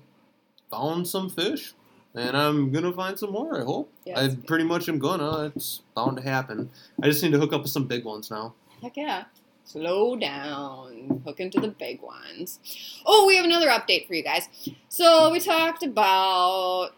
found 0.70 1.06
some 1.08 1.30
fish. 1.30 1.74
And 2.16 2.36
I'm 2.36 2.70
gonna 2.70 2.92
find 2.92 3.18
some 3.18 3.32
more, 3.32 3.60
I 3.60 3.64
hope. 3.64 3.92
Yes. 4.04 4.16
I 4.16 4.36
pretty 4.46 4.62
much 4.62 4.88
am 4.88 5.00
gonna. 5.00 5.52
It's 5.56 5.82
bound 5.96 6.16
to 6.18 6.22
happen. 6.22 6.70
I 7.02 7.08
just 7.08 7.22
need 7.24 7.32
to 7.32 7.40
hook 7.40 7.52
up 7.52 7.62
with 7.62 7.72
some 7.72 7.86
big 7.88 8.04
ones 8.04 8.30
now. 8.30 8.54
Heck 8.82 8.96
yeah. 8.96 9.24
Slow 9.64 10.14
down. 10.14 11.22
Hook 11.24 11.40
into 11.40 11.58
the 11.58 11.68
big 11.68 12.02
ones. 12.02 12.60
Oh, 13.04 13.26
we 13.26 13.34
have 13.36 13.44
another 13.44 13.68
update 13.68 14.06
for 14.06 14.14
you 14.14 14.22
guys. 14.22 14.48
So 14.88 15.32
we 15.32 15.40
talked 15.40 15.82
about 15.82 16.90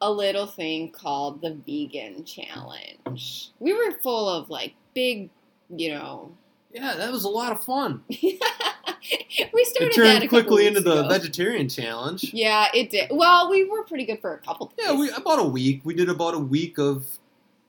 a 0.00 0.10
little 0.10 0.46
thing 0.46 0.90
called 0.90 1.40
the 1.40 1.54
vegan 1.54 2.24
challenge. 2.24 3.50
We 3.60 3.72
were 3.72 3.92
full 4.02 4.28
of 4.28 4.50
like 4.50 4.74
big, 4.94 5.30
you 5.68 5.90
know. 5.90 6.32
Yeah, 6.74 6.96
that 6.96 7.12
was 7.12 7.22
a 7.24 7.28
lot 7.28 7.52
of 7.52 7.62
fun. 7.62 8.02
we 8.08 8.16
It 9.38 9.66
started 9.68 9.92
that 9.94 10.16
a 10.16 10.18
turned 10.18 10.28
quickly 10.28 10.66
into 10.66 10.80
weeks 10.80 10.90
the 10.94 11.06
vegetarian 11.08 11.68
challenge. 11.68 12.32
Yeah, 12.34 12.66
it 12.74 12.90
did. 12.90 13.10
Well, 13.12 13.48
we 13.48 13.64
were 13.64 13.84
pretty 13.84 14.04
good 14.04 14.20
for 14.20 14.34
a 14.34 14.38
couple 14.38 14.66
days. 14.76 14.86
Yeah, 14.86 14.98
we 14.98 15.10
about 15.10 15.38
a 15.38 15.44
week. 15.44 15.82
We 15.84 15.94
did 15.94 16.08
about 16.08 16.34
a 16.34 16.38
week 16.38 16.78
of 16.78 17.06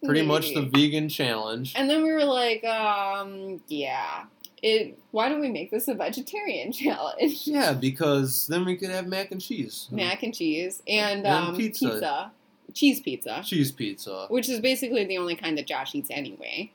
pretty 0.04 0.24
much 0.24 0.54
the 0.54 0.64
vegan 0.64 1.08
challenge. 1.10 1.74
And 1.76 1.90
then 1.90 2.04
we 2.04 2.12
were 2.12 2.26
like, 2.26 2.64
um, 2.64 3.62
yeah. 3.68 4.26
It, 4.64 4.98
why 5.12 5.30
don't 5.30 5.42
we 5.42 5.50
make 5.50 5.70
this 5.70 5.88
a 5.88 5.94
vegetarian 5.94 6.72
challenge? 6.82 7.46
Yeah, 7.46 7.74
because 7.74 8.48
then 8.48 8.66
we 8.66 8.76
could 8.76 8.90
have 8.90 9.06
mac 9.06 9.32
and 9.32 9.40
cheese. 9.40 9.88
mac 9.92 10.24
and 10.24 10.34
cheese 10.34 10.82
and, 10.88 11.26
And 11.26 11.28
um, 11.50 11.56
pizza. 11.56 11.90
pizza. 11.92 12.32
cheese 12.74 13.00
pizza, 13.02 13.42
Cheese 13.46 13.72
pizza. 13.72 14.26
which 14.30 14.50
is 14.50 14.60
basically 14.60 15.06
the 15.06 15.20
only 15.20 15.36
kind 15.36 15.56
that 15.60 15.68
Josh 15.68 15.94
eats 15.94 16.10
anyway. 16.10 16.72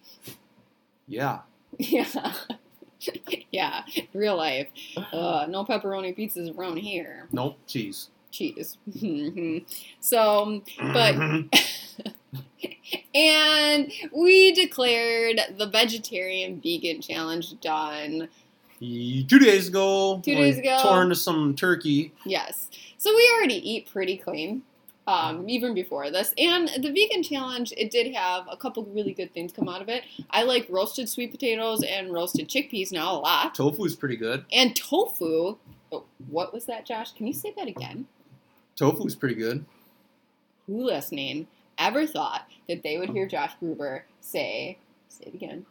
Yeah. 1.09 1.41
Yeah, 1.79 2.35
yeah, 3.51 3.83
real 4.13 4.37
life. 4.37 4.69
Uh, 5.13 5.47
no 5.49 5.65
pepperoni 5.65 6.17
pizzas 6.17 6.57
around 6.57 6.79
here. 6.79 7.29
Nope, 7.33 7.59
cheese. 7.67 8.11
Cheese. 8.31 8.79
so, 10.01 10.63
but 10.79 11.15
and 13.15 13.93
we 14.17 14.53
declared 14.53 15.41
the 15.59 15.67
vegetarian 15.67 16.61
vegan 16.61 17.01
challenge 17.01 17.59
done. 17.61 18.29
Two 18.79 19.39
days 19.39 19.69
ago. 19.69 20.21
Two 20.25 20.35
days 20.35 20.59
ago. 20.59 20.79
Tore 20.83 21.05
to 21.05 21.15
some 21.15 21.55
turkey. 21.55 22.13
Yes. 22.25 22.71
So 22.97 23.15
we 23.15 23.31
already 23.37 23.71
eat 23.71 23.91
pretty 23.91 24.17
clean, 24.17 24.63
um, 25.07 25.49
even 25.49 25.75
before 25.75 26.11
this. 26.11 26.33
And 26.39 26.69
the 26.79 26.93
vegan 26.93 27.23
challenge, 27.23 27.73
it 27.77 27.91
did 27.91 28.15
have 28.15 28.47
a 28.51 28.57
couple 28.57 28.85
really 28.85 29.13
good 29.13 29.33
things 29.35 29.53
come 29.53 29.69
out 29.69 29.83
of 29.83 29.89
it. 29.89 30.05
I 30.31 30.43
like 30.43 30.67
roasted 30.69 31.09
sweet 31.09 31.31
potatoes 31.31 31.83
and 31.83 32.13
roasted 32.13 32.49
chickpeas 32.49 32.93
now 32.93 33.15
a 33.15 33.19
lot. 33.19 33.55
Tofu's 33.55 33.97
pretty 33.97 34.17
good. 34.17 34.45
And 34.53 34.77
tofu. 34.77 35.57
Oh, 35.93 36.05
what 36.29 36.53
was 36.53 36.67
that, 36.67 36.87
Josh? 36.87 37.13
Can 37.13 37.27
you 37.27 37.33
say 37.33 37.53
that 37.57 37.67
again? 37.67 38.07
Tofu's 38.77 39.17
pretty 39.17 39.35
good. 39.35 39.65
who 40.67 40.85
listening 40.85 41.49
ever 41.79 42.07
thought 42.07 42.49
that 42.69 42.83
they 42.83 42.99
would 42.99 43.11
hear 43.11 43.27
Josh 43.27 43.53
Gruber 43.59 44.05
say, 44.21 44.79
say 45.09 45.25
it 45.27 45.35
again, 45.35 45.67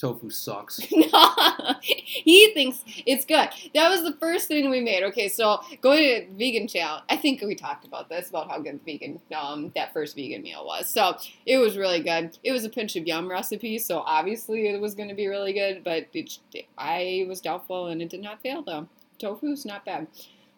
Tofu 0.00 0.30
sucks. 0.30 0.78
he 1.82 2.50
thinks 2.54 2.82
it's 3.04 3.26
good. 3.26 3.50
That 3.74 3.90
was 3.90 4.02
the 4.02 4.14
first 4.18 4.48
thing 4.48 4.70
we 4.70 4.80
made. 4.80 5.02
Okay, 5.04 5.28
so 5.28 5.60
going 5.82 5.98
to 5.98 6.26
vegan 6.36 6.66
challenge. 6.68 7.04
I 7.10 7.16
think 7.16 7.42
we 7.42 7.54
talked 7.54 7.84
about 7.84 8.08
this 8.08 8.30
about 8.30 8.48
how 8.50 8.58
good 8.60 8.80
vegan 8.86 9.20
um, 9.38 9.70
that 9.74 9.92
first 9.92 10.16
vegan 10.16 10.42
meal 10.42 10.64
was. 10.64 10.88
So 10.88 11.18
it 11.44 11.58
was 11.58 11.76
really 11.76 12.00
good. 12.00 12.38
It 12.42 12.52
was 12.52 12.64
a 12.64 12.70
pinch 12.70 12.96
of 12.96 13.06
yum 13.06 13.28
recipe, 13.28 13.78
so 13.78 13.98
obviously 14.00 14.68
it 14.68 14.80
was 14.80 14.94
going 14.94 15.10
to 15.10 15.14
be 15.14 15.26
really 15.26 15.52
good. 15.52 15.84
But 15.84 16.06
it, 16.14 16.38
I 16.78 17.26
was 17.28 17.42
doubtful, 17.42 17.88
and 17.88 18.00
it 18.00 18.08
did 18.08 18.22
not 18.22 18.40
fail 18.42 18.62
though. 18.62 18.88
Tofu's 19.18 19.66
not 19.66 19.84
bad. 19.84 20.06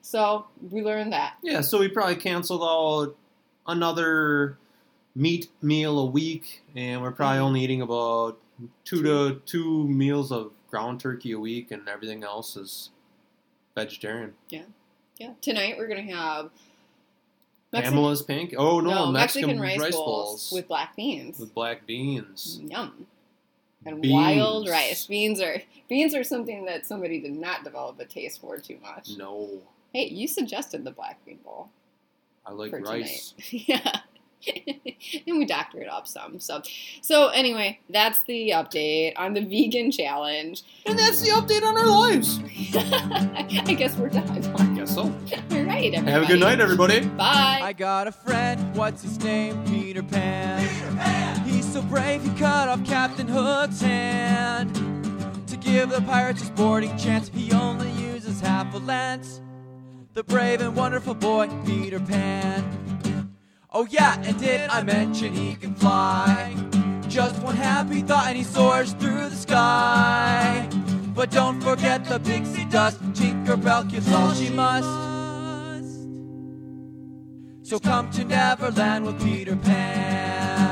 So 0.03 0.47
we 0.71 0.83
learned 0.83 1.13
that. 1.13 1.35
Yeah, 1.43 1.63
so 1.63 1.81
we 1.81 1.89
probably 1.89 2.17
canceled 2.17 2.63
out 2.63 3.17
another 3.67 4.57
meat 5.17 5.49
meal 5.61 5.99
a 5.99 6.07
week, 6.07 6.63
and 6.77 7.03
we're 7.03 7.11
probably 7.13 7.39
Mhm. 7.39 7.43
only 7.43 7.61
eating 7.63 7.83
about 7.83 8.39
two 8.85 9.03
to 9.03 9.41
two 9.47 9.87
meals 9.89 10.31
of 10.33 10.53
ground 10.71 11.01
turkey 11.01 11.33
a 11.33 11.39
week, 11.39 11.71
and 11.71 11.89
everything 11.89 12.25
else 12.25 12.57
is 12.57 12.91
vegetarian. 13.75 14.35
Yeah. 14.49 14.63
Yeah. 15.19 15.33
Tonight 15.41 15.77
we're 15.79 15.89
gonna 15.89 16.03
have 16.03 16.51
Mexi- 17.73 17.83
Pamela's 17.85 18.23
pancake. 18.23 18.59
Oh 18.59 18.81
no, 18.81 19.11
Mexican, 19.11 19.59
Mexican, 19.59 19.81
rice, 19.83 19.95
bowls, 19.95 20.51
with 20.53 20.69
black 20.69 20.95
beans. 20.97 21.39
with 21.39 21.55
black 21.55 21.87
beans. 21.87 22.61
Yum. 22.63 23.07
And 23.85 24.01
Beans. 24.01 24.13
wild 24.13 24.69
rice. 24.69 25.07
Beans 25.07 25.41
are 25.41 25.61
beans 25.89 26.15
are 26.15 26.23
something 26.23 26.65
that 26.67 26.87
somebody 26.87 27.21
did 27.21 27.33
not 27.33 27.65
develop 27.65 27.99
a 27.99 28.05
taste 28.05 28.41
for 28.41 28.57
too 28.59 28.79
much. 28.83 29.11
No, 29.17 29.49
Hey, 29.93 30.09
you 30.09 30.27
suggested 30.29 30.85
the 30.85 30.91
black 30.91 31.25
bean 31.27 31.39
bowl 31.45 31.69
I 32.47 32.53
like 32.53 32.73
rice. 32.73 33.35
yeah. 33.51 34.01
and 35.27 35.39
we 35.39 35.45
doctor 35.45 35.81
it 35.81 35.89
up 35.89 36.07
some. 36.07 36.41
So 36.41 36.63
so 37.01 37.29
anyway, 37.29 37.81
that's 37.91 38.23
the 38.25 38.51
update 38.51 39.15
on 39.17 39.35
the 39.35 39.41
vegan 39.41 39.91
challenge. 39.91 40.63
And 40.87 40.99
that's 40.99 41.21
the 41.21 41.31
update 41.31 41.63
on 41.63 41.77
our 41.77 41.87
lives. 41.87 42.41
I 42.75 43.75
guess 43.75 43.97
we're 43.97 44.09
done. 44.09 44.29
I 44.57 44.67
guess 44.75 44.95
so. 44.95 45.03
All 45.03 45.11
right, 45.63 45.95
everybody. 45.95 46.11
Have 46.11 46.23
a 46.23 46.27
good 46.27 46.41
night, 46.41 46.61
everybody. 46.61 47.01
Bye. 47.01 47.61
I 47.63 47.73
got 47.73 48.07
a 48.07 48.13
friend, 48.13 48.75
what's 48.77 49.03
his 49.03 49.19
name? 49.23 49.63
Peter 49.65 50.03
Pan. 50.03 50.67
Peter 50.69 50.97
Pan! 50.97 51.49
He's 51.49 51.73
so 51.73 51.83
brave, 51.83 52.23
he 52.23 52.31
cut 52.39 52.69
off 52.69 52.85
Captain 52.85 53.29
Hook's 53.29 53.81
hand. 53.81 54.75
To 55.49 55.57
give 55.57 55.91
the 55.91 56.01
pirates 56.03 56.43
a 56.43 56.47
sporting 56.47 56.97
chance, 56.97 57.29
he 57.29 57.53
only 57.53 57.91
uses 57.93 58.41
half 58.41 58.75
a 58.75 58.79
lance. 58.79 59.41
The 60.15 60.25
brave 60.25 60.61
and 60.61 60.77
wonderful 60.77 61.15
boy, 61.15 61.49
Peter 61.65 61.99
Pan. 61.99 62.82
Oh, 63.75 63.87
yeah, 63.89 64.21
and 64.23 64.39
did 64.39 64.69
I 64.69 64.83
mention 64.83 65.33
he 65.33 65.55
can 65.55 65.75
fly? 65.75 66.55
Just 67.09 67.43
one 67.43 67.57
happy 67.57 68.03
thought, 68.03 68.27
and 68.27 68.37
he 68.37 68.45
soars 68.45 68.93
through 68.93 69.31
the 69.31 69.37
sky. 69.37 70.69
But 71.15 71.31
don't 71.31 71.59
forget 71.63 72.05
the 72.05 72.21
pixie 72.21 72.67
dust, 72.67 73.01
Tinkerbell 73.15 73.91
gives 73.91 74.13
all 74.13 74.35
she 74.35 74.51
must. 74.51 74.87
So 77.63 77.79
come 77.79 78.11
to 78.11 78.25
Neverland 78.25 79.07
with 79.07 79.19
Peter 79.23 79.57
Pan. 79.57 80.72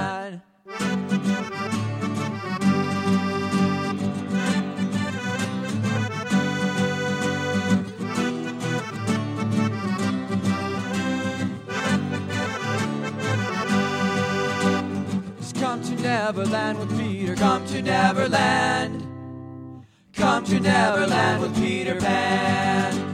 Neverland 16.30 16.78
with 16.78 16.96
Peter. 16.96 17.34
Come 17.34 17.66
to 17.66 17.82
Neverland. 17.82 19.04
Come 20.12 20.44
to 20.44 20.60
Neverland 20.60 21.42
with 21.42 21.56
Peter 21.56 21.96
Pan. 21.96 23.09